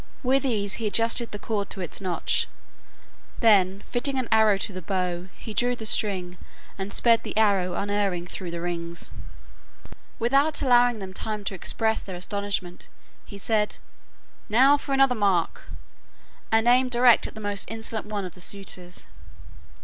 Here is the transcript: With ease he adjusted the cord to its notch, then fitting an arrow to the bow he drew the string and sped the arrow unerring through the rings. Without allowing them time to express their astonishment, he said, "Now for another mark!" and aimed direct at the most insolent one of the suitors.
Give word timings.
With 0.23 0.43
ease 0.47 0.73
he 0.81 0.87
adjusted 0.87 1.29
the 1.29 1.37
cord 1.37 1.69
to 1.69 1.79
its 1.79 2.01
notch, 2.01 2.47
then 3.39 3.83
fitting 3.87 4.17
an 4.17 4.27
arrow 4.31 4.57
to 4.57 4.73
the 4.73 4.81
bow 4.81 5.27
he 5.37 5.53
drew 5.53 5.75
the 5.75 5.85
string 5.85 6.39
and 6.75 6.91
sped 6.91 7.21
the 7.21 7.37
arrow 7.37 7.75
unerring 7.75 8.25
through 8.25 8.49
the 8.49 8.61
rings. 8.61 9.11
Without 10.17 10.59
allowing 10.63 10.97
them 10.97 11.13
time 11.13 11.43
to 11.43 11.53
express 11.53 12.01
their 12.01 12.15
astonishment, 12.15 12.87
he 13.27 13.37
said, 13.37 13.77
"Now 14.49 14.75
for 14.75 14.93
another 14.93 15.13
mark!" 15.13 15.65
and 16.51 16.67
aimed 16.67 16.89
direct 16.89 17.27
at 17.27 17.35
the 17.35 17.39
most 17.39 17.69
insolent 17.69 18.07
one 18.07 18.25
of 18.25 18.33
the 18.33 18.41
suitors. 18.41 19.05